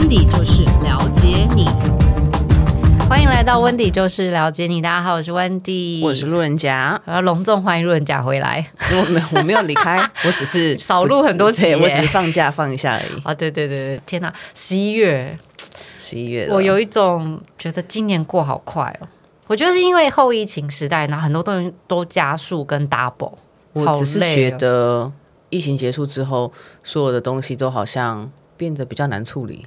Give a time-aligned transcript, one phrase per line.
[0.00, 1.66] 温迪就是了解你，
[3.06, 4.80] 欢迎来到温迪就是了解你。
[4.80, 8.66] 大家好，我是温迪，我是路人甲，我要隆重欢迎路人甲回来。
[8.92, 13.20] 我没有，我没有离开， 我只是少录很多集，我只是放假放一下而已。
[13.22, 15.38] 啊，对对对对，天哪，十一月，
[15.98, 19.08] 十一月，我有一种觉得今年过好快哦。
[19.48, 23.34] 我觉得是因为后疫情时代，然后很多东西都加速跟 double。
[23.74, 25.12] 我只是觉得
[25.50, 26.50] 疫情结束之后，
[26.82, 29.66] 所有的东西都好像变得比较难处理。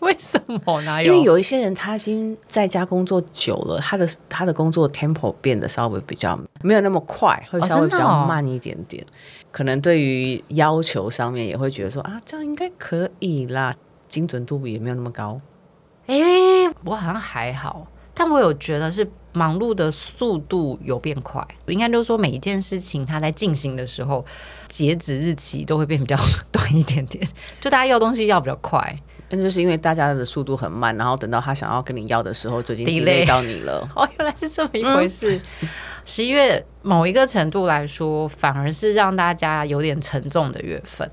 [0.00, 1.04] 为什么呢？
[1.04, 9.04] 因为有一些人他已经在家工作久了，他的他的工作 tempo 变得稍微比较没有那么快，会稍微比较慢一点点。
[9.04, 9.14] 哦哦、
[9.52, 13.72] 可能对于要求上面也会觉得说啊，这样应该可以啦，
[14.08, 15.40] 精准度也没有那么高。
[16.06, 16.16] 哎，
[16.84, 19.08] 我好像还好，但我有觉得是。
[19.34, 24.24] 忙碌的速度有变快，应该就是说每一件事情它在进行的时候，
[24.68, 26.16] 截止日期都会变比较
[26.52, 27.26] 短一点点。
[27.60, 28.96] 就大家要东西要比较快，
[29.30, 33.86] 那就是因为大家的速度很慢，然后等到他想要跟你要的时候，就已经 delay 到你了。
[33.96, 35.40] 哦，原来是这么一回事。
[36.04, 41.10] 十一、嗯、月某一个程度来说，反而是让大家有点沉重的月份。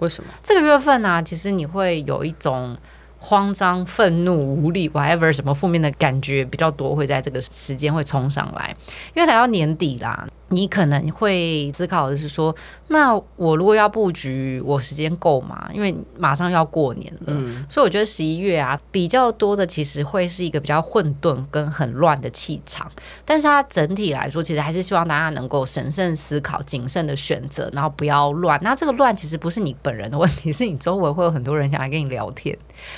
[0.00, 0.30] 为什么？
[0.42, 2.76] 这个月份呢、啊，其实你会有一种。
[3.24, 8.74] 慌张、愤怒、无力，whatever，什么负面的感觉比较多，会在这个时间会冲上来，
[9.14, 10.26] 因为来到年底啦。
[10.52, 12.54] 你可能会思考的是说，
[12.88, 15.68] 那我如果要布局，我时间够吗？
[15.72, 22.92] 因为马上要过年了，嗯、所以我觉得十一月啊，比较多的其实会是一个比较混沌跟很乱的气场。
[23.24, 28.60] 但是它整体来说，其实还是希望大家能够审慎思考、谨慎的选择，然后不要乱。
[28.62, 32.54] 那这个乱其实不是你本人的问题， 是你周围会有很多人想来跟你聊天，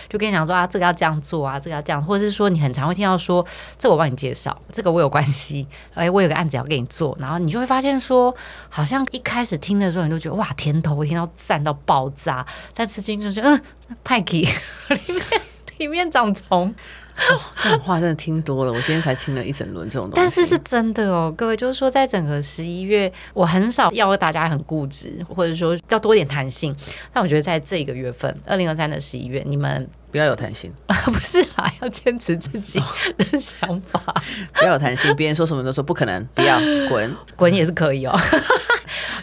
[0.08, 3.46] 就跟你讲说啊，这个要这样做啊，这个要这样，或者是说你很常会听到说，
[3.78, 7.43] 这个我帮你介绍，这个我有关系，哎，我有个案子要给你做，然后。
[7.44, 8.34] 你就会发现说，
[8.68, 13.60] 好像一开始听的时候，你都觉得哇，甜头听到赞到爆炸，但吃进去就是嗯，
[14.02, 14.48] 派克 里
[15.08, 15.22] 面
[15.78, 16.74] 里面长虫。
[17.16, 20.16] 哦，这种话真的听多了，我今天才听了一整轮这种东西。
[20.16, 26.74] 但是是真的哦，各位，就是说，在整个十一月，我很少要大家很固执，或者说要多点弹性。
[27.12, 32.80] 但我觉得在这个月份，二零二三的十一月，你们不要有弹性啊， 不是啊，要坚持自己
[33.18, 34.00] 的想法，
[34.54, 35.12] 不要有弹性。
[35.16, 38.16] 别人说什么都说不可能，不要 滚滚也是可以哦。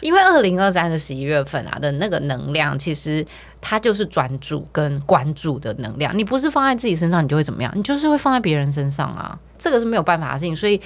[0.02, 3.26] 因为二零二三的十一月份啊的那个能量，其实。
[3.64, 7.72] 它就是专注跟关注的能量，你不是放在自己身上，你就会怎么样？
[7.76, 10.56] 你就是会放在别人身上啊，这个是没有办法的事情。
[10.56, 10.82] 所以，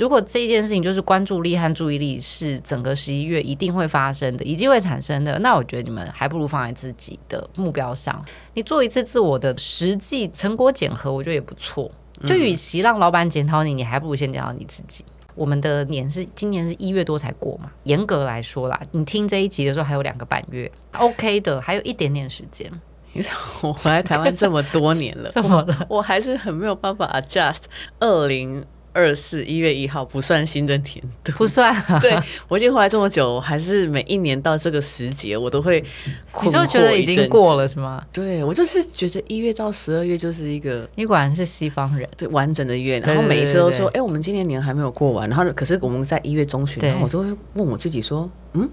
[0.00, 8.24] 如果这件事情就是关注力和注意力是整个十一月一定会发生的，一定会产生的，那我觉得你们还不如放在自己的目标上，
[8.54, 11.90] 你做一次自我的实际成果检核，我觉得也不错。
[12.26, 15.04] 就与其让老板检讨你，你还不如先检讨你自己。
[15.34, 22.70] 我们的年是今年是一月多才过嘛，严格来说啦，你听这一集的时候还有两个半月，OK 的，还有一点点时间。
[23.12, 25.86] 你 说我来台湾这么多年了， 怎么了？
[25.90, 27.64] 我还是很没有办法 adjust
[27.98, 28.64] 二零。
[28.92, 31.98] 二四一月一号不算新的年度，不算、啊。
[32.00, 32.18] 对，
[32.48, 35.82] 我已经回来这么久，还是每一年到这个时节，我都会。
[36.42, 38.02] 你就觉得已经过了是吗？
[38.12, 42.98] 对，我就是觉得一月到十二月就是一个，你果然是西方人，对，完整的月。
[43.00, 45.28] 然后每一次都说，哎、欸，我们今年年还没有过完。
[45.28, 48.68] 然后可是我们在一月中旬，然后我都会问我自己说，嗯。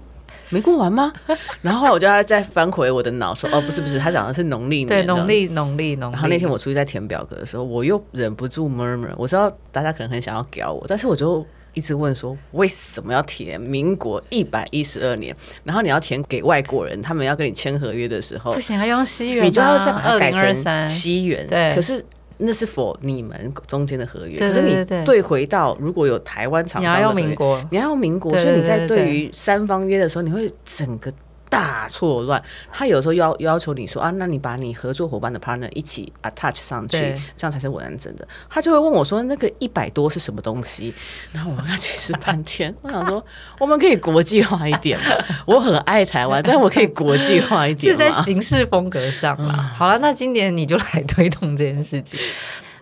[0.50, 1.12] 没过完吗？
[1.62, 4.88] 然后我就要再翻回我的脑，说哦，不是不是，他讲的是农历年。
[4.88, 6.14] 对，农历农历农历。
[6.14, 9.10] 然后那天我出去在填表格的时候，我又忍不住 murmur。
[9.16, 15.34] 我知道大家可能很想要屌我，但是我就一直问说，为什么要填民国一百一十二年？
[15.64, 21.46] 然后你要填给外国人，他们要跟你签合约的时候，不行，要用西元，你就要再把它改成西元。
[21.46, 22.04] 对，可是。
[22.38, 24.38] 那是否你们中间的合约？
[24.38, 31.12] 可是你对回到如果有台湾厂商，你要用民国，你要用民国，所以你在对于三方约的时候，你会整个。
[31.48, 36.98] 大错乱，他有时候要要求你说啊，那你把你合作伙伴的 partner 一起 attach 上去，
[37.36, 38.26] 这样才是完整的。
[38.48, 40.94] 他就会问我说，那个一百多是什么东西？
[41.32, 43.24] 然后我跟他解释半天， 我想说，
[43.58, 45.06] 我们可以国际化一点嘛。
[45.46, 49.54] 我很爱台湾，但我可以国际化一点，是在形式风格上啦。
[49.58, 52.18] 嗯、好了，那今年你就来推动这件事情。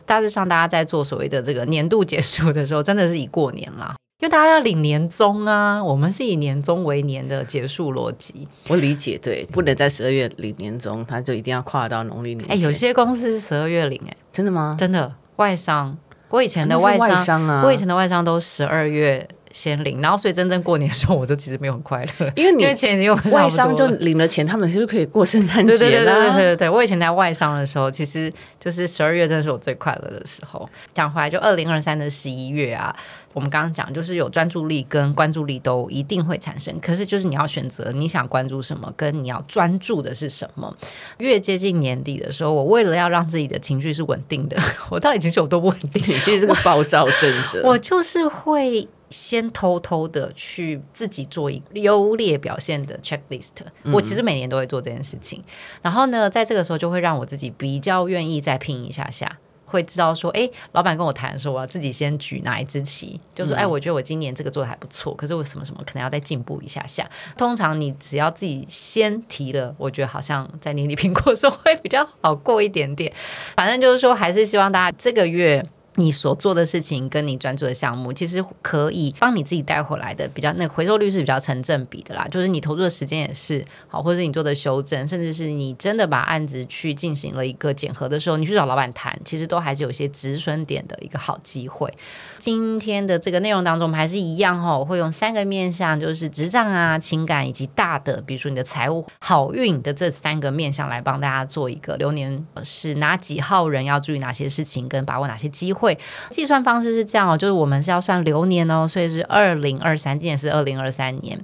[0.04, 3.95] 大致上，大家在做所谓的这个年度结束的时候，真的是以过年啦。
[4.18, 8.48] 因为大家要领年终啊，我们是以年终为年的结束逻辑。
[8.66, 12.50] 我理解，对，不能在十二月领年终，他就一定要跨到农历年。
[12.50, 14.74] 哎，有些公司是十二月领，哎，真的吗？
[14.78, 15.98] 真的，外商，
[16.30, 25.78] 我以前的外商，外商啊，我以前的外商都十二月先领，然后所以真正过年的时候，我都其实没有很快乐，因为你因为钱已经用外商就领了钱，他们就可以过圣诞节了。
[25.78, 28.30] 对对对对对对对，我以前在外商的时候，其实
[28.60, 30.68] 就是十二月，真的是我最快乐的时候。
[30.92, 32.94] 讲回来，就二零二三的十一月啊。
[33.32, 40.74] 我们刚刚讲，就是有专注力跟关注力都一定会产生，可是就是你要选择你想关注什么，跟你要专注的是什么。
[41.18, 44.56] 越接近年底的时候，我为了要让自己的情绪是稳定的，
[44.90, 46.02] 我到底情绪有多不稳定？
[46.06, 47.60] 你其实是个暴躁症者。
[47.62, 53.52] 我就是会先偷偷的去自己做一个优劣表现的 checklist。
[53.92, 55.42] 我其实每年都会做这件事情，
[55.82, 59.38] 然后呢，在这个时候就会让我自己比较愿意再拼一下下。
[59.68, 67.04] 会知道说，哎，老板跟我谈的时候，我要自己先举哪一支旗，就说，哎，我觉得我今年这个做的还不错，可是我什么什么可能要再进步一下下。
[67.36, 73.12] 通常你只要自己先提了，我觉得好像在年底评估的时候会比较好过一点点。
[73.56, 75.68] 反正就是说，还是希望大家这个月。
[75.96, 82.26] 你所做的事情跟你专注的项目，其实可以帮你自己带回来的比较，那回收率是比较成正比的啦。
[82.30, 91.92] 就是你投入的时间也是好，或者是你做的修正，甚至是你真的把案子去进行了一个检核的时候，你去找老板谈，其实都还是有些止损点的一个好机会。
[92.38, 105.85] 今天的这个内容当中，我们还是一样哈，我会用三个面向，就是职场啊、情感以及大的，比如说你的财务好运的这三个面向来帮大家做一个流年是哪几号人要注意哪些事情，跟把握哪些机会。
[105.86, 105.96] 会
[106.30, 111.38] 计算方式是这样哦，就是我们是要算流年哦，所以是二零二三，今年是二零二三年，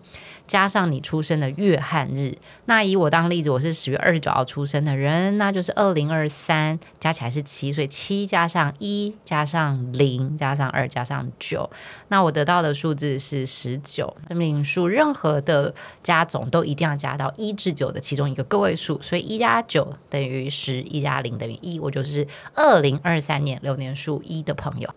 [0.52, 2.36] 加上你出生的月和日。
[2.66, 11.70] 那以我当例子，我是十月二十九号出生的人，那就是二零二三加起来是七，所以七加上一加上零加上二加上九，
[12.08, 14.14] 那我得到的数字是十九。
[14.28, 24.90] 生命数任何的加总都一定要加到一至九的其中一个个位数，所以一加九等于十，一加零等于一，我就是二零二三年流年数一的朋友。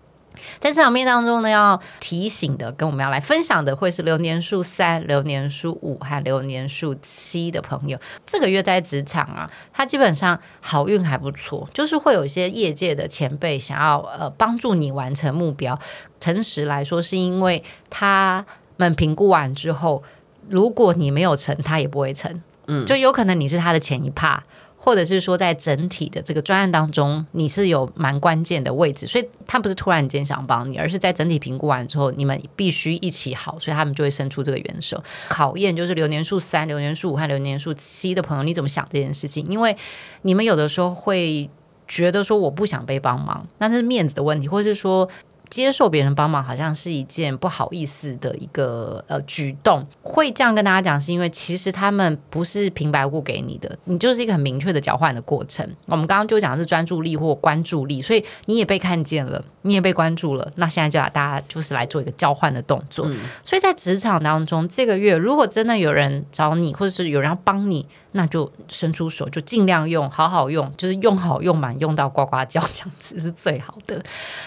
[0.59, 7.97] 在这场面当中呢，要提醒的，跟我们要来分享的，会是流年数三、流年数五和流年数七的朋友。
[8.25, 15.79] 这个月在职场啊，他基本上好运还不错，就是会有一些业界的前辈想要呃帮助你完成目标。
[16.19, 18.45] 诚实来说，是因为他
[18.77, 20.03] 们评估完之后，
[20.49, 22.41] 如果你没有成，他也不会成。
[22.67, 24.43] 嗯，就有可能你是他的前一趴。
[24.85, 35.03] 或者是说，在整体的这个专案当中，你是有蛮关键的位置，所以他不是突然间想帮你，而是在整体评估完之后，你们必须一起好，所以他们就会伸出这个援手。
[35.27, 39.43] 考验就是流年数三、流年数五和流年数七的朋友，你怎么想这件事情？
[39.49, 39.75] 因为
[40.21, 41.49] 你们有的时候会
[41.87, 45.09] 觉得说，我不想被帮忙，那是面子的问题，或者是说。
[45.49, 55.67] 接受别人帮忙好像是一件不好意思的一个呃举动，会这样跟大家讲，是因为其实他们不是平白无故给你的，你就是一个很明确的交换的过程。
[55.85, 60.51] 我们刚刚就讲的是专注力或关注力，所以你也被看见了，你也被关注了。
[60.55, 63.07] 那现在就要大家就是来做一个交换的动作。
[63.43, 67.85] 所以在职场当中，这个月如果真的有人找你，或者是有人要帮你。
[68.17, 74.01] 那就伸出手，就尽量用，好好用，就是用好用满，用到呱呱叫，这样子是最好的。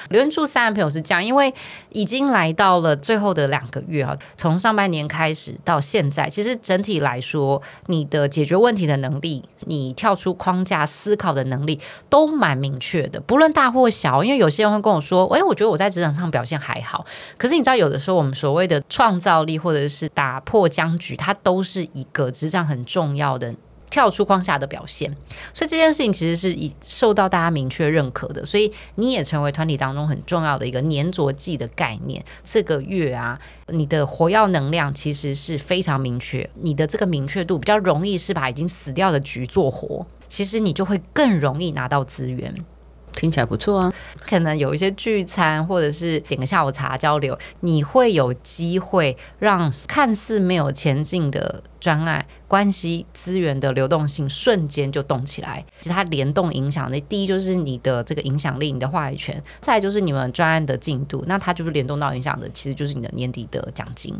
[0.08, 1.52] 留言处三的朋友是这样，因为
[1.90, 11.78] 已经来到了最后的两个月啊，从上半年开始到现在，其实整体来说，你的解决问题的能力，你跳出框架思考的能力
[12.08, 14.24] 都蛮明确的，不论大或小。
[14.24, 17.04] 因为有些人会跟我说，哎，我觉得我在职场上表现还好，
[17.36, 23.54] 可是你知道，有的时候我们所谓的创造力或者是打破僵局，它都是一个职场很重要的。
[23.90, 25.10] 跳出框架的表现，
[25.52, 32.24] 所以这件事情其实是以受到大家明确认可的，所以你也成为团体当中很重要的一个粘着剂的概念。
[32.44, 33.38] 这个月啊，
[33.68, 42.54] 你的活药能量其实是非常明确，你的这个明确度比较容易是把已经死掉的局做活，其实你就会更容易拿到资源。
[43.18, 55.64] 听起来不错啊，可能有一些聚餐或者是点个下午茶交流，你会有机会让看似没有前进的专案关系资源的流动性瞬间就动起来。
[55.80, 64.14] 其实它联动影响的第一就是你的这个影响力、你的话语权，再就是你们专案的进度，那它就是联动到影响的，其实就是你的年底的奖金。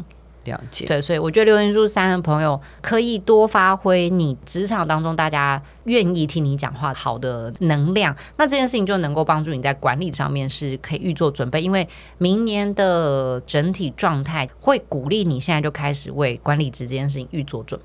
[0.49, 0.87] 了解。
[0.87, 11.87] 对，所以我觉得留言数三的朋友可以多发挥你职场当中大家愿意听你讲话好的能量，那这件事情就能够帮助你在管理上面是可以预做准备，因为
[12.19, 17.79] 明年的整体状态会鼓励你现在就开始为管理职这件事情预做准。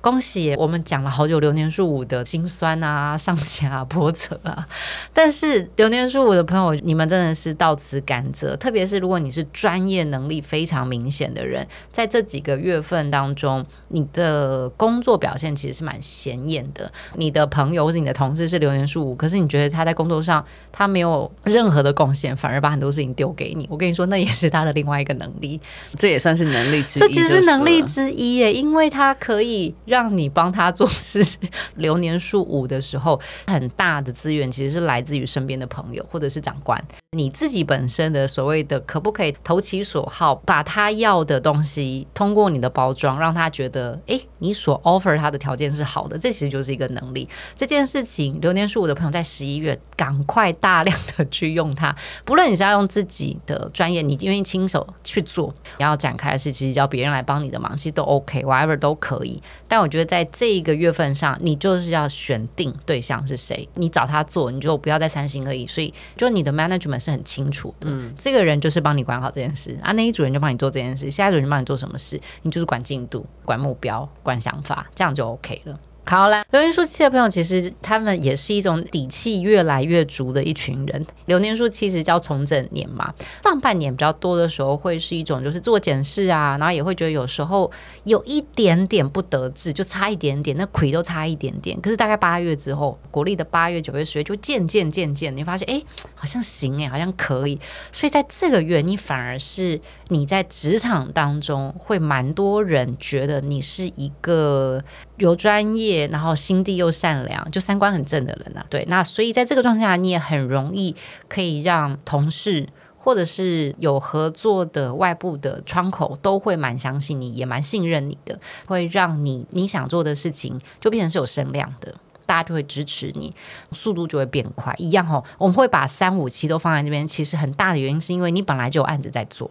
[0.00, 4.66] 恭喜我们讲了好久流年数五的辛酸啊、上下啊、 波折啊，
[5.12, 11.66] 但是流年数五的朋友，你们真的是到此甘蔗，特别是如果你是专业能力非常明显的人。
[11.90, 16.90] 在这几个月份当中，你的工作表现其实是蛮显眼的。
[17.16, 23.66] 你的朋友或者你的同事是流年数五，可是你觉得他在工作上他没有任何的贡献，反而把很多事情丢给你。
[23.70, 25.60] 我跟你说，那也是他的另外一个能力，
[25.96, 27.02] 这也算是能力之一。
[27.02, 31.24] 这其实是能力之一耶，因为他可可以让你帮他做事。
[31.76, 36.78] 流年数五的时候，很大的资源其实是来自于身边的朋友或者是长官。
[37.14, 47.28] 你自己本身的所谓的可不可以投其所好，把他要的东西通过你的包装，让他觉得，哎，你所 offer 他的条件是好的，这其实就是一个能力。
[47.54, 59.42] 这件事情，流年数我的朋友在十一月赶快大量的去用它，不论你是要用自己的专业，你愿意亲手去做，你要展开的是其实叫别人来帮你的忙，其实都 OK，whatever 都可以。
[59.68, 65.66] 但我觉得在这一个月份上，你就是要选定对象是谁，你找他做，你就不要再三心二意。
[65.66, 67.01] 所以，就你的 management。
[67.02, 75.78] 是很清楚的，嗯，这个人就是帮你管好这件事啊，那一组人就帮你做这件事，下一组人帮你做什么事，你就是管进度、管目标、管想法，这样就 OK 了。
[76.04, 81.06] 好了，流年数七的朋友，其实他们也是一种底气越来越足的一群人。
[81.26, 87.70] 流年数其实叫重整年嘛，上半年比较多的时候会是一种就是做检视啊，然后也会觉得有时候
[88.04, 91.80] 有一点点不得志，就差一点点，那亏都差一点点。
[91.80, 95.80] 可是大概八月之后，国历的八月、九月、十月就渐渐渐渐，你发现哎，
[96.14, 97.58] 好像行哎，好像可以。
[97.92, 104.82] 所以在这个月，你反而是你在职场当中会蛮多人觉得你是一个
[105.22, 108.66] 有专业，然后心地又善良，就三观很正的人啊。
[108.68, 110.96] 对，那所以在这个状态下，你也很容易
[111.28, 121.94] 可以让同事或者是有合作的外部的窗口都会蛮相信你，也蛮信任你的，会让你你想做的事情就变成是有声量的，
[122.26, 123.32] 大家就会支持你，
[123.70, 124.74] 速度就会变快。
[124.76, 129.48] 一样哦，我们会把三五七都放在这边，其实很大的原因是因为你本来就有案子在做。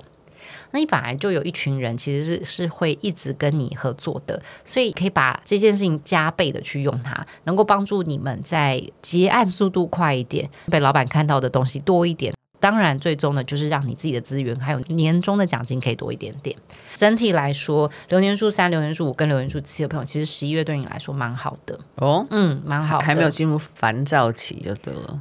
[0.71, 12.33] 那你本来就有一群人，其实是是会一直跟你合作的，所以可以把这件事情加倍的去用它，能够帮助你们在结案速度快一点，被老板看到的东西多一点。
[12.59, 16.55] 当然，最终呢，就是让你自己的资源还有年终的奖金可以多一点点。
[16.93, 25.19] 整体来说，流年数三、流年数五跟流年数七的朋友，其实十一月对你来说蛮好的哦，嗯，蛮好的，还没有进入烦躁期就对了。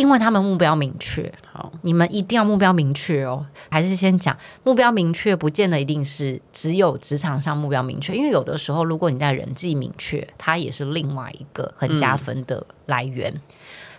[0.00, 3.46] 因为他们目标明确，好，你们一定要目标明确哦。
[3.70, 13.40] 还是先讲目标明确，不见得一定是只有职场上目标明确，因为有的时候，如果你在人际明确，它也是另外一个很加分的来源。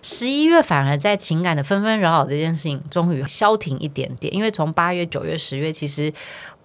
[0.01, 4.33] 十一、嗯、月反而在情感的纷纷扰扰这件事情，终于消停一点点。
[4.33, 6.11] 因为从八月、九月、十月，其实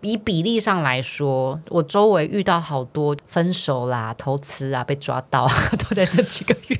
[0.00, 6.78] 以比例上来说，我周围遇到好多分手啦、偷吃啊、被抓到啊， 都在这几个月。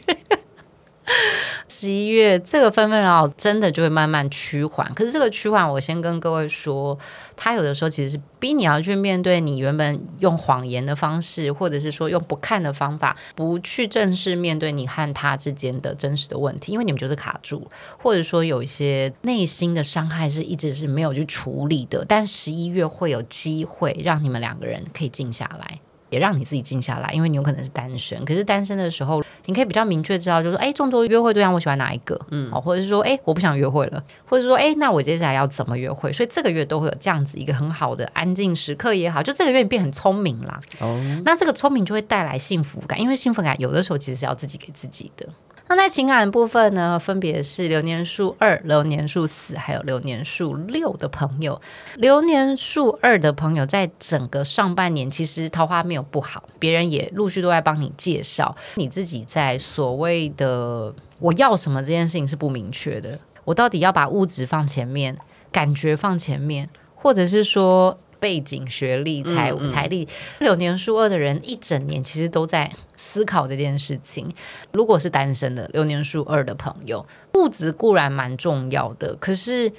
[1.79, 6.99] 十一月这个纷纷扰扰真的就会慢慢趋缓，可是这个趋缓，我先跟各位说，
[7.37, 25.81] 他有的时候其实是逼你要去面对你原本用谎言的方式，或者是说用不看的方法，不去正式面对你和他之间的真实的问题，因为你们就是卡住，或者说有一些内心的伤害是一直是没有去处理的，但十一月会有机会让你们两个人可以静下来。
[26.17, 28.25] 也让你自己静下来，因为你有可能是单身。
[28.25, 32.19] 可是单身的时候，你可以比较明确知道，就是说，哎，众多约会对象，我喜欢哪一个？
[32.31, 36.13] 嗯，或者是说，哎，我不想约会了，或者是说，哎，那我接下来要怎么约会？
[36.13, 40.61] 所以这个月都会有这样子一个很好的安静时刻也好，就这个月你变很聪明啦。
[40.81, 45.29] 哦，那这个聪明就会带来幸福感，因为幸福感有的时候其实是要自己给自己的。
[45.69, 51.61] 那在情感部分呢，分别是流年数二、流年数四，还有流年数六的朋友。
[51.97, 58.55] 流年数二的朋友，在整个上半年其实桃花没有不好，别人也陆续都在帮你介绍。
[58.77, 65.19] 你自己在所谓的我要什么这件事情是不明确的，我到底要把物质放前面，
[65.51, 67.99] 感觉放前面，或者是说。
[68.19, 70.07] 背景、学历、财务、财力，
[70.41, 74.33] 六年数二的人一整年其实都在思考这件事情。
[74.73, 79.73] 如果是单身的六年数二的朋友，物质固然蛮重要的，可是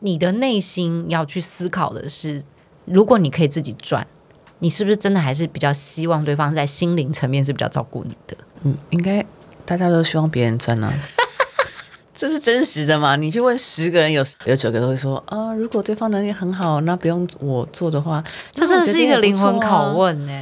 [0.00, 2.42] 你的内心要去思考的是，
[2.84, 4.06] 如果你可以自己赚，
[4.58, 8.36] 你是不是真的还是比较希望对方在心灵层面是比较照顾你的？
[8.62, 9.24] 嗯，应该
[9.64, 10.94] 大家都希望别人赚呢、啊。
[12.16, 13.14] 这是真实的吗？
[13.14, 20.32] 你去问十个人，有有九个都会说啊，如果对方能力很好，那不用我做的话，这真的是一个灵魂拷问呢。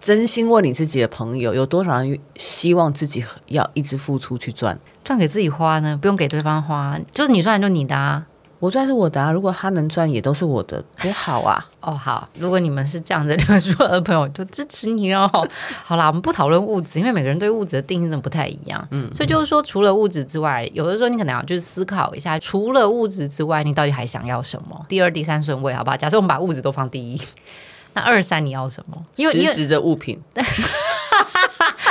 [0.00, 5.98] 真心问你自己的朋友，有多少人希望自己要一直付出去赚，赚给自己花呢？
[6.00, 8.24] 不用给对方花，就是你赚就你的啊。
[8.58, 11.64] 我赚是我的啊，如果他能赚也都是我的，多好啊！
[11.80, 15.30] 哦，好，如果你们是这样子流年数二的朋友，就支持你哦。
[15.84, 18.86] 好啦，我们不讨论物质，因为每个人对物质的定义真的不太一样。
[18.90, 24.86] 嗯，所以就是说，除了物质之外，有的时候你可能要就是思考一下，除了物质之外，你到底还想要什么？
[24.88, 25.96] 第二、第三顺位，好不好？
[25.96, 27.20] 假设我们把物质都放第一，
[27.92, 28.96] 那二三你要什么？
[29.16, 30.18] 因为实质的物品，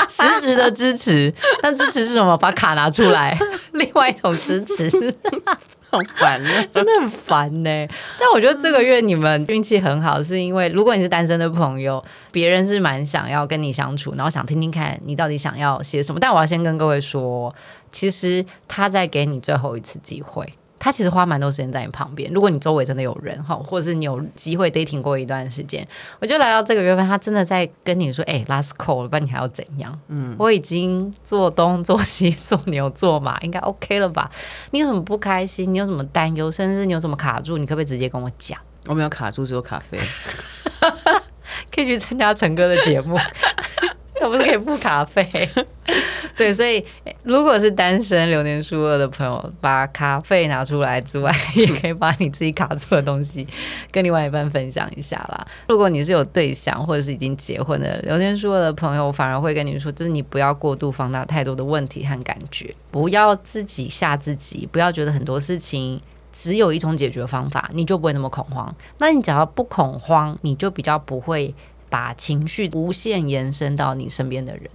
[0.09, 1.33] 实质的支持。
[1.61, 2.35] 那支持是什么？
[2.35, 3.37] 把卡拿出来。
[3.73, 4.89] 另外一种支持。
[5.95, 7.87] 好烦啊， 真的很烦呢、
[8.19, 16.19] 但我觉得这个月你们运气很好，是因为如果你是单身的朋友，别人是蛮想要跟你相处，然后想听听看你到底想要些什么。
[16.19, 17.53] 但我要先跟各位说，
[17.91, 20.45] 其实他在给你最后一次机会。
[20.85, 22.31] 他其实花蛮多时间在你旁边。
[22.31, 25.83] 如果你周围真的有人哈，或者是你有机会 dating 过一段时间，
[26.19, 34.29] 我就来到这个月份，他真的在跟你说：“哎、欸，last call 了，不然你还要怎样？”嗯，我已经做东做西做牛做马，应该 OK 了吧？
[34.69, 35.73] 你有什么不开心？
[35.73, 36.51] 你有什么担忧？
[36.51, 37.57] 甚至是你有什么卡住？
[37.57, 38.59] 你可不可以直接跟我讲？
[38.85, 39.97] 我没有卡住，只有咖啡。
[41.73, 43.17] 可以去参加陈哥的节目。
[44.19, 45.27] 他不是可以付卡费？
[46.35, 46.83] 对，所以
[47.23, 53.47] 如果是单身流年数二的朋友，把卡费拿出来之外， 也可以把你自己卡住的东西
[53.91, 55.47] 跟另外一半分享一下啦。
[55.67, 66.01] 如果你是有对象或者是已经结婚的流年数二的朋友，反而会跟你说，就是你不要过度放大太多的问题和感觉，不要自己吓自己，不要觉得很多事情
[66.33, 68.73] 只有一种解决方法，你就不会那么恐慌。
[68.97, 71.53] 那你只要不恐慌，你就比较不会。
[71.95, 74.69] 把情绪无限延伸到你身边的人，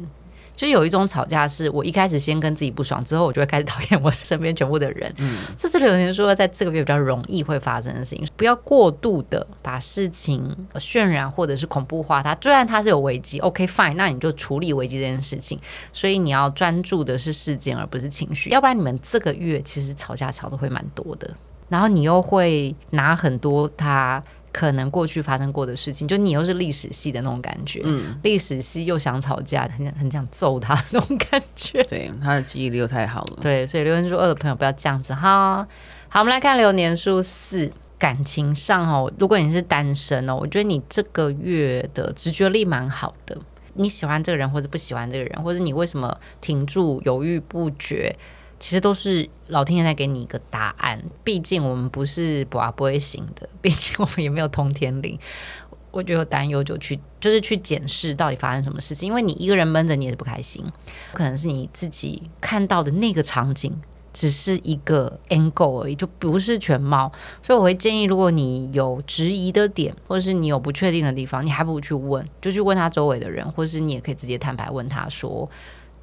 [0.56, 5.12] 就有一种吵架是我一开始先跟自己不爽，之后我就会开始讨厌我身边全部的人。
[5.18, 12.34] 嗯，这是柳岩说在这个月比较容易会发生的事情，不要过度的把事情渲染或者是恐怖化它。
[12.40, 15.60] 虽然它是有危机，OK fine，那你就处理危机这件事情。
[15.92, 21.30] 所以你要专注的是事件而不是情绪，要不然你们这个月其实吵架吵的会蛮多的，
[21.68, 24.24] 然后你又会拿很多他。
[24.52, 31.82] 可能过去发生过的事情，就你又是历史系的那种感觉，嗯，历史系又想吵架，很想很想揍他那种感觉。
[31.84, 33.38] 对，他的记忆力又太好了。
[33.40, 35.66] 对，所以留言数二的朋友不要这样子哈。
[36.08, 43.38] 好，我们来看流年数四，感情上哦，如果你是单身哦，我觉得你这个月的直觉力蛮好的。
[43.74, 48.14] 你喜欢这个人或者不喜欢这个人，或者你为什么停住犹豫不决？
[48.60, 55.18] 其实都是老天爷在给你一个答案，毕竟我们不是不啊不会行的，毕竟我们也没有通天灵。
[55.90, 59.08] 我觉得有担忧就去，就是去检视到底发生什么事情。
[59.08, 60.64] 因为你一个人闷着，你也是不开心。
[61.12, 63.74] 可能是你自己看到的那个场景
[64.12, 67.10] 只是一个 angle 而已，就不是全貌。
[67.42, 75.50] 所以我会建议，如果你有质疑的点，或者是你有不确定的地方，你还不如去问，就去问他周围的人，或者是你也可以直接坦白问他说。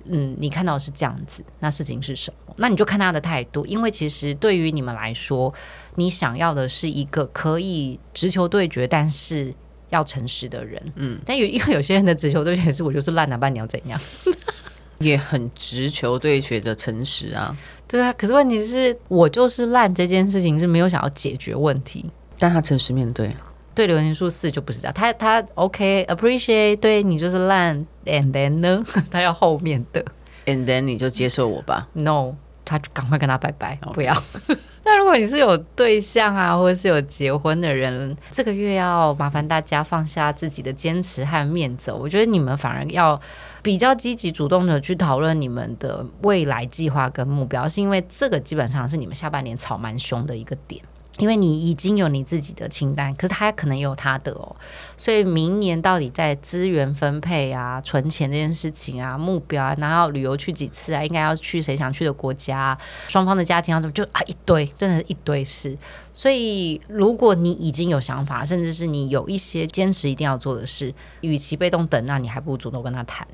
[0.10, 2.54] 嗯，你看到是这样子，那事情是什么？
[2.58, 5.54] 那你就看他的态度，因为其实对于你们来说，
[5.96, 9.54] 你想要的是一个可以直球对决，但是
[9.90, 10.82] 要诚实的人。
[10.96, 14.00] 嗯，但有因为有些人的直球对决是我就是烂男伴，你要怎样？
[15.00, 17.56] 也很直球对决的诚实啊。
[17.88, 22.04] 对啊，可是问题是我就是烂这件事情是没有想要解决问题，
[22.40, 23.30] 但他诚实面对。
[23.78, 30.04] 对流年数四就不是这样，他他 OK appreciate，对你就是烂，and then 呢， 他要后面的
[30.48, 31.88] ，and then 你就接受我吧。
[31.94, 32.34] No，
[32.66, 34.16] 他就赶快跟他拜拜.不要。
[34.84, 41.92] 那如果你是有对象啊，或者是有结婚的人，这个月要麻烦大家放下自己的坚持和面子。
[41.92, 43.20] 我觉得你们反而要
[43.62, 50.82] 比较积极主动的去讨论你们的未来计划跟目标，是因为这个基本上是你们下半年吵蛮凶的一个点。
[51.18, 54.56] 因为你已经有你自己的清单，可是他可能也有他的哦，
[54.98, 62.78] 所以明年到底在资源分配啊、存钱这件事情啊、目标啊，然后旅游去几次啊，应该要去谁想去的国家，
[63.08, 65.76] 双方的家庭要怎么，就啊一堆，真的是一堆事。
[66.14, 73.28] 所以如果你已经有想法，甚至是你有一些坚持一定要做的事，与其被动等，那你还不如主动跟他谈，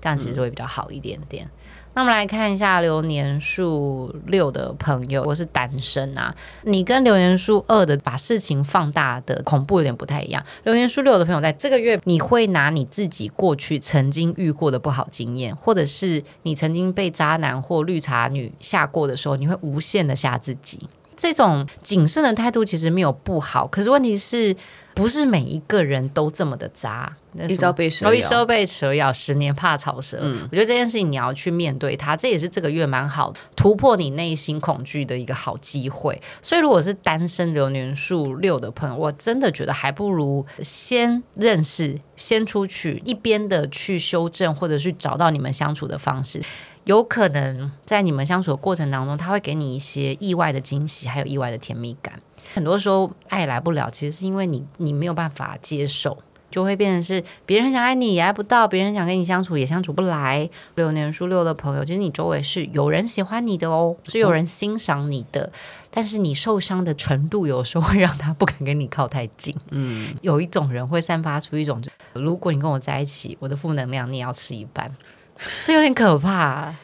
[0.00, 1.44] 这样其实会比较好一点点。
[1.46, 1.50] 嗯
[1.96, 6.34] 那我们来看一下流年数六的朋友，我是单身啊。
[6.62, 10.44] 你跟流年数二的把事情放大的恐怖有点不太一样。
[10.64, 20.88] 流年数六的朋友，在这个月你会拿你自己过去曾经遇过的不好经验，或者是你曾经被渣男或绿茶女吓过的时候，你会无限的吓自己。
[21.16, 24.56] 这种谨慎的态度其实没有不好，可是问题是。
[24.94, 27.16] 不是每一个人都这么的渣，
[27.48, 30.18] 一朝被蛇咬，一朝被蛇咬，十年怕草蛇。
[30.20, 36.20] 嗯，我觉得这件事情你要去面对它，这也是这个月蛮好突破你内心恐惧的一个好机会。
[36.40, 46.40] 所以，如果是单身流年数六的朋友，我真的觉得还不如先认识，先出去，一边的去修正，或者去找到你们相处的方式。
[46.84, 52.20] 有可能在你们相处的过程当中，他会给你一些意外的惊喜，还有意外的甜蜜感。
[52.54, 56.16] 很多时候爱来不了，其实是因为你你没有办法接受，
[56.50, 60.48] 就会变成是别人想爱你也爱不到，别人想跟你相处也相处不来。
[60.76, 65.50] 六年数六的朋友，其实你周围是有人喜欢你的哦，是有人欣赏你的，
[65.90, 69.54] 但是你受伤的程度有时候会让他不敢跟你靠太近。
[69.70, 74.92] 嗯，有一种人会散发出一种，如果你跟我在一起，我的负能量你也要吃一半，
[75.64, 76.74] 这有点可怕。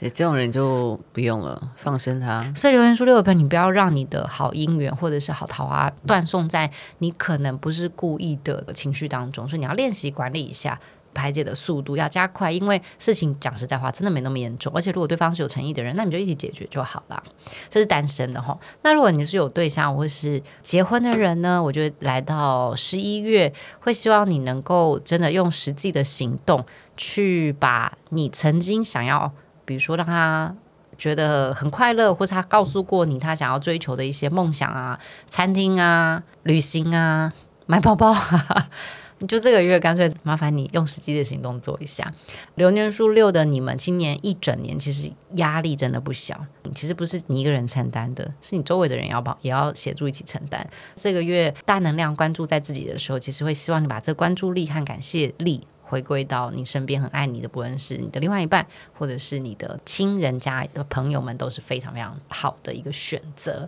[0.00, 2.52] 这种人就不用了，放生他。
[2.54, 10.78] 所以留言书六的朋友，你不要让你的好姻缘或者是好桃花断送在你可能不是故意的情绪当中，所以你要练习管理一下
[11.12, 12.52] 排解的速度，要加快。
[12.52, 14.72] 因为事情讲实在话，真的没那么严重。
[14.72, 17.20] 而且如果对方是有诚意的人，那你就一起解决就好了。
[17.68, 18.56] 这是单身的哈。
[18.82, 21.60] 那如果你是有对象或是结婚的人呢？
[21.60, 26.64] 我觉得来到十一月，会希望你能够真的用实际的行动
[26.98, 29.32] 去把你曾经想要。
[29.64, 30.56] 比如说，让他
[30.96, 37.34] 觉得很快乐，或者他告诉过你他想要追求的一些梦想啊，餐厅啊、旅行啊、
[37.66, 38.70] 买包包啊，
[39.20, 42.14] 你就这个月干脆麻烦你用实际的行动做一下。
[42.54, 50.66] 流年数六的你们，今年一整年其实压力真的不小，其实不是你一个人承担的，是你周围的人要帮，也要协助一起承担。
[50.96, 55.66] 这个月大能量关注在自己的时候，其实会希望你把这关注力和感谢力。
[55.88, 58.66] 回归到你身边很爱你的，不论是你的另外一半，
[58.98, 63.66] 或者是你的亲人家的朋友们，都是非常非常好的一个选择。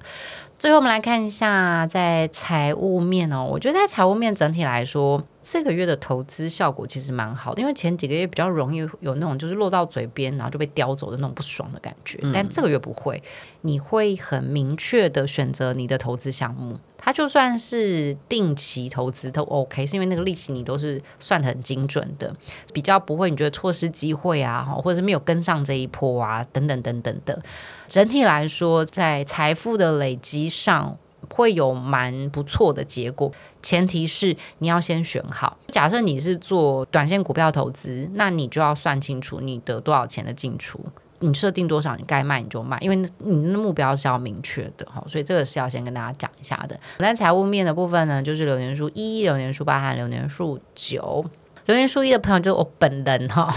[0.58, 13.22] 最后，我们来看一下在财务面哦，我觉得在财务面整体来说，这个月的投资效果其实蛮好的，因为前几个月比较容易有那种就是落到嘴边，然后就被叼走的那种不爽的感觉，嗯、但这个月不会，
[13.62, 16.78] 你会很明确的选择你的投资项目。
[17.02, 22.36] 它就算是定期投资都 OK，是因为那个利息你都是算得很精准的，
[22.74, 27.42] 比较不会你觉得错失机会啊，或者是没有跟上这一波啊，等等等等的。
[27.88, 35.56] 整体来说，在财富的累积上会有蛮不错的结果，前提是你要先选好。
[35.68, 40.80] 假设你是做短线股票投资，那你就要算清楚你得多少钱的进出。
[41.22, 46.80] 你设定多少，你该卖你就卖，因为你的目标是要明确的哈，所以这个是要先跟大家讲一下的。
[46.98, 51.26] 在财务面的部分呢，就是流年数一、流年数八和流年数九。
[51.70, 53.48] 留言书一的朋友就是我本人哈，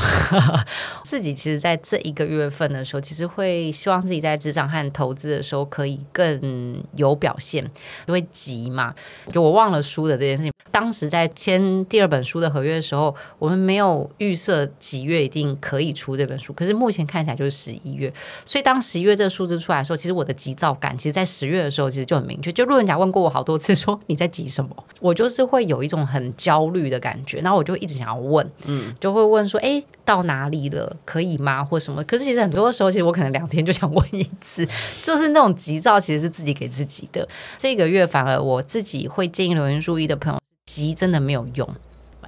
[1.04, 7.68] 自己其实在这一个月份的时候，其实会希望自己在职场和投资的时候可以更有表现，
[8.06, 8.94] 就会急嘛。
[9.30, 18.14] 就我忘了书的这件事情，当时在签第二本书的合约的时候，我们没有预设几月一定可以出这本书，可是目前看起来就是十一月。
[18.46, 22.52] 所以当十一月这个数字出来的时候，其实我的急躁感，其实在十月的时候其实就很明确。
[22.52, 24.70] 就路人甲问过我好多次，说你在急什么？
[25.00, 28.03] 我就是会有一种很焦虑的感觉，那我就一直想。
[28.04, 30.96] 想要问，嗯，就会问说，哎，到哪里了？
[31.06, 31.64] 可以吗？
[31.64, 32.04] 或什么？
[32.04, 34.68] 可是其实很多时候，其实我可能两天就想问一次，
[35.02, 37.28] 就是那种急躁，其实是自己给自己的。
[37.58, 41.68] 这个月反而我自己会建议留言注意的朋友，急真的没有用。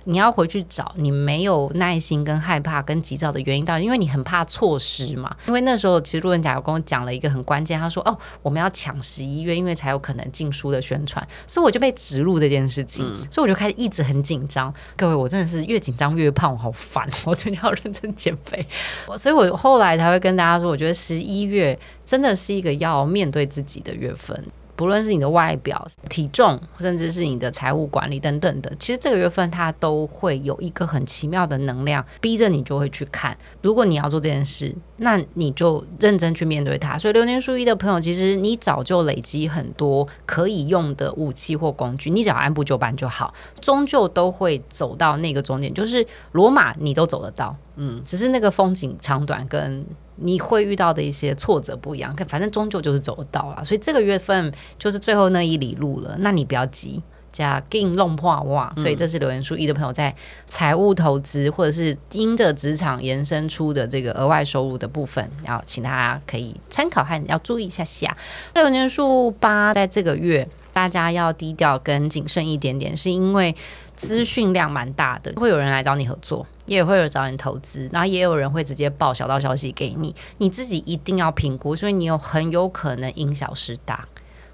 [0.05, 5.35] 你要回去找你没有耐心、跟害怕、跟急躁的原因到底，因为你很怕错失嘛。
[5.47, 14.73] 因为那时候其实路人甲有跟我讲了一个很关键，他说：“哦，我们要抢十一月，因为才有可能进书的宣传。”所以我就被植入这件事情，嗯、所以我就开始一直很紧张。
[14.95, 18.65] 各位，我真的是越紧张越胖，我好烦，我真的要认真减肥。
[19.17, 24.43] 所以我后来才会跟大家说，我觉得十一月真的是一个要面对自己的月份。
[24.75, 33.37] 不论是你的外表、体重，甚至是你的财务管理等等的，其实这个月份它都会有一个很奇妙的能量，逼着你就会去看。
[33.61, 36.97] 如果你要做这件事，那你就认真去面对它。
[36.97, 45.73] 所以流年数一的朋友，其实你早就累积很多可以用的武器或工具，你只要按部就班就好，终究都会走到那个终点。
[45.73, 49.85] 就是罗马，你都走得到，嗯，只是那个风景长短跟。
[50.17, 53.65] 你会遇到的一些挫折不一样，可反正终究就是走得到了。
[53.65, 57.03] 所以这个月份就是最后那一里路了，那你不要急，
[57.35, 58.73] 加紧弄破哇。
[58.77, 68.15] 所以这是留言数一的朋友在财务投资或者是因着职场延伸出的这个额外收入的部分，然后请大家可以参考和要注意一下下。
[68.53, 73.53] 留言数八在这个月大家要低调跟谨慎一点点，是因为。
[73.97, 84.05] 资讯量蛮大的，会有人来找你合作，也会有找你投资，然后也有人会直接报小道消息给你，你自己一定要评估，所以你有很有可能因小失大，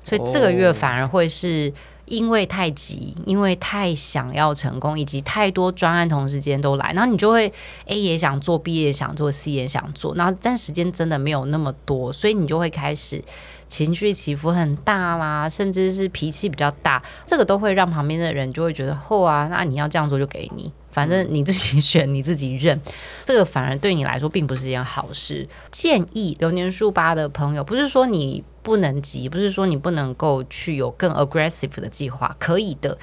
[0.03, 1.73] 所以这个月反而会是
[2.11, 7.51] 因为太急，因为太想要成功，以及太多专案同时间都来，然后你就会
[7.85, 13.23] A 也想做，B 也想做，C 也想做，然后但时间真的没有那么多，所以你就会开始。
[13.67, 22.79] 情绪起伏很大啦，甚至是脾气比较大，这个都会让旁边的人就会觉得，后啊，那你要这样做就给你，反正你自己 选，你自己认，
[23.25, 25.47] 这个反而对你来说并不是一件好事。
[25.71, 32.97] 建议流年数八的朋友，不是说你不能急，不是说你不能够去有更 aggressive 的计划，可以的。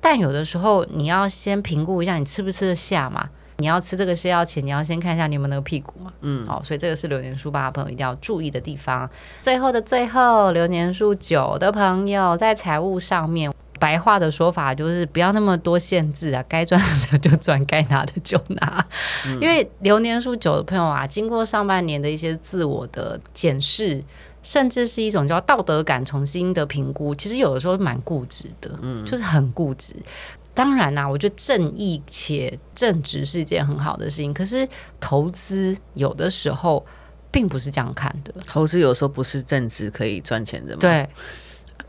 [0.00, 3.28] 但有的时候你要先评估一下你吃不吃得下嘛。
[3.58, 6.12] 你要吃这个泻药前，你要先看一下你有没有那个屁股嘛。
[6.22, 9.08] 嗯，好，所以这个是流年数八的朋友一定要注意的地方。
[9.40, 13.51] 最后的最后，流年数九的朋友在财务上面，
[13.82, 18.86] 白话的说法就是不要那么多限制啊，该赚的就赚，该拿的就拿。
[19.26, 24.00] 嗯，因为流年数九的朋友啊，经过上半年的一些自我的检视，
[24.40, 29.96] 甚至是一种叫道德感重新的评估，其实有的时候蛮固执的，嗯，就是很固执。
[30.54, 34.32] 当然啦、啊，我觉得正义且正直是一件很好的事情。
[34.32, 34.68] 可是
[35.00, 36.86] 投资有的时候
[37.32, 40.78] 并不是这样看的，投资有时候不是正直可以赚钱的吗？
[40.80, 41.08] 对，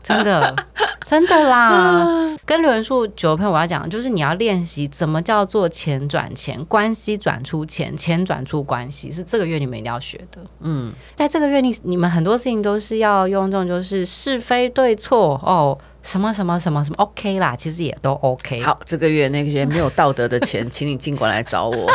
[0.04, 0.54] 真的
[1.04, 2.06] 真的啦。
[2.46, 10.40] 跟流年数九的朋友我要讲，就是你要练习怎么叫做钱转钱，关系转出钱，钱转出关系，是这个月你们一定要学的。
[10.60, 15.76] 嗯，在这个月你你们很多事情都是要用这种就是是非对错哦。
[16.02, 18.60] 什么什么什么什么 OK 啦，其实也都 OK。
[18.60, 21.90] 好，这个月那些没有道德的钱， 请你尽管来找我，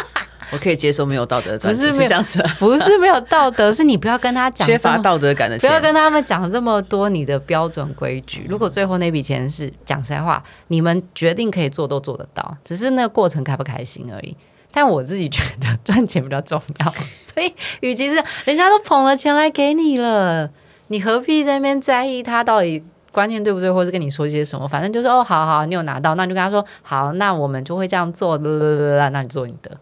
[0.51, 1.91] 我可以接受没有道德的赚钱。
[1.91, 8.45] 不是这样子，不是没有道德，是你不要跟他讲缺乏道德感的钱，不要跟他们讲这么多你的标准规矩。
[8.49, 14.35] 如果最后那笔钱是讲实在话，你们决定可以做都做得到，只是那个过程开不开心而已。
[14.71, 20.49] 但我自己觉得赚钱比较重要，所以与其是人家都捧了钱来给你了，
[20.87, 22.83] 你何必在那边在意他到底？
[23.11, 29.75] 观念对不对，或是跟你说些什么，反正就是哦，好好，你有拿到，那你就跟他说好，那我们就会这样做，那你做你的，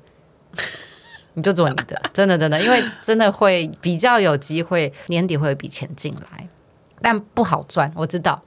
[1.36, 6.48] 你就做你的， 真的真的，因为真的会比较有机会年底会有笔钱进来，
[7.02, 8.42] 但不好赚，我知道。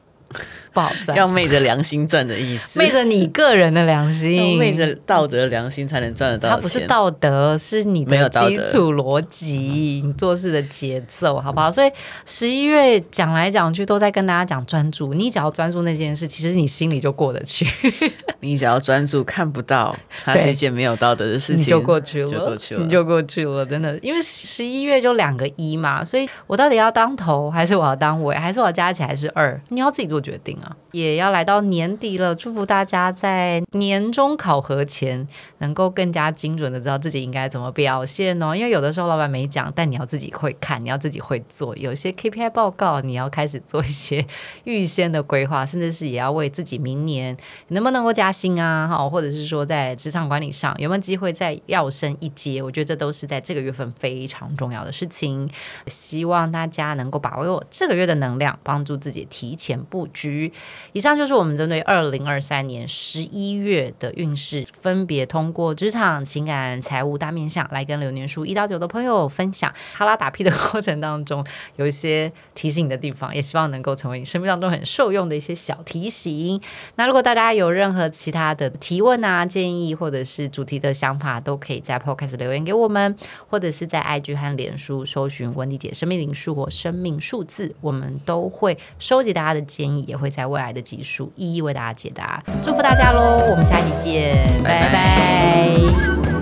[0.73, 6.57] 不好赚，要昧着良心赚的意思，昧着你个人的良心，昧着道德良心才能赚得到钱。
[6.57, 11.71] 它不是道德，是你的基础逻辑，你做事的节奏，好不好？
[11.71, 11.90] 所以
[12.25, 17.66] 十一月讲来讲去都在跟大家讲专注，你只要专注那件事，其实你心里就过得去。
[18.38, 23.99] 你只要专注看不到，它是一件没有道德的事情，你就过去了，就过去了，你就过去了，真的。
[23.99, 29.61] 因为十一月就两个一嘛，所以我到底要当头，还是我要当尾，还是我要加起来是二？
[29.69, 30.76] 你要自己做决定啊。
[30.92, 35.26] 也要来到年底了，祝福大家在年终考核前
[35.61, 38.55] 能够更加精准的知道自己应该怎么表现哦。
[38.55, 41.75] 因为有的时候老板没讲，但你要自己会看，你要自己会做。
[41.77, 44.27] 有些 KPI 报告，你要开始做一些
[44.64, 47.37] 预先的规划，甚至是也要为自己明年
[47.68, 52.62] 能不能够加薪啊，哈，或者是说在职场管理上有没有机会再跃升一阶。
[52.62, 55.49] 我觉得这都是在这个月份非常重要的事情。
[55.87, 60.53] 希望大家能够把握这个月的能量，帮助自己提前布局。
[60.92, 69.72] 以上就是我们针对二零二三年十一月的运势，分别通过职场、情感、财务大面向来跟流年书一到九的朋友分享。
[69.94, 71.44] 哈拉打屁的过程当中，
[71.76, 76.60] 有一些提醒的地方，也希望能够成为你生命当中很受用的一些小提醒。
[76.96, 83.16] 那如果大家有任何其他的提问啊、建议或者是主题的想法，都可以在 Podcast 留言给我们，
[83.48, 93.46] 或者是在 IG 和脸书搜寻温迪姐生命灵数或生命数字，我们都会收集大家的建议，也会在未来的集数一一为大家解答，祝福大家喽！
[93.50, 94.90] 我们下期见，拜拜。
[94.90, 95.39] 拜拜。
[95.40, 96.39] 안.